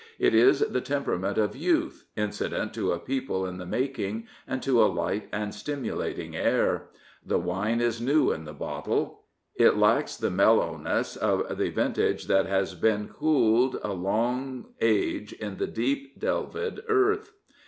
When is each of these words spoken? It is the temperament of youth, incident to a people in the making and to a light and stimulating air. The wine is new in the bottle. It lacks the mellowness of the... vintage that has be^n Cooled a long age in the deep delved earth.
It 0.17 0.33
is 0.33 0.61
the 0.61 0.81
temperament 0.81 1.37
of 1.37 1.55
youth, 1.55 2.05
incident 2.15 2.73
to 2.73 2.91
a 2.91 2.97
people 2.97 3.45
in 3.45 3.57
the 3.59 3.67
making 3.67 4.25
and 4.47 4.63
to 4.63 4.81
a 4.83 4.89
light 4.91 5.29
and 5.31 5.53
stimulating 5.53 6.35
air. 6.35 6.87
The 7.23 7.37
wine 7.37 7.79
is 7.79 8.01
new 8.01 8.31
in 8.31 8.45
the 8.45 8.51
bottle. 8.53 9.25
It 9.55 9.77
lacks 9.77 10.15
the 10.17 10.31
mellowness 10.31 11.15
of 11.15 11.55
the... 11.55 11.69
vintage 11.69 12.25
that 12.25 12.47
has 12.47 12.73
be^n 12.73 13.13
Cooled 13.13 13.79
a 13.83 13.93
long 13.93 14.69
age 14.81 15.33
in 15.33 15.57
the 15.57 15.67
deep 15.67 16.19
delved 16.19 16.79
earth. 16.89 17.33